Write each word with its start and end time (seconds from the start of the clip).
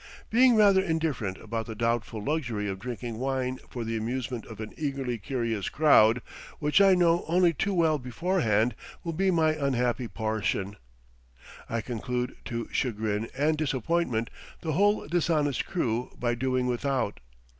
Being 0.31 0.55
rather 0.55 0.81
indifferent 0.81 1.37
about 1.37 1.67
the 1.67 1.75
doubtful 1.75 2.23
luxury 2.23 2.67
of 2.67 2.79
drinking 2.79 3.19
wine 3.19 3.59
for 3.69 3.83
the 3.83 3.95
amusement 3.95 4.47
of 4.47 4.59
an 4.59 4.73
eagerly 4.75 5.19
curious 5.19 5.69
crowd, 5.69 6.23
which 6.57 6.81
I 6.81 6.95
know 6.95 7.23
only 7.27 7.53
too 7.53 7.75
well 7.75 7.99
beforehand 7.99 8.73
will 9.03 9.13
be 9.13 9.29
my 9.29 9.51
unhappy 9.53 10.07
portion, 10.07 10.77
I 11.69 11.81
conclude 11.81 12.35
to 12.45 12.67
chagrin 12.71 13.29
and 13.37 13.55
disappoint 13.59 14.29
the 14.61 14.73
whole 14.73 15.05
dishonest 15.07 15.67
crew 15.67 16.09
by 16.19 16.33
doing 16.33 16.65
without. 16.65 17.19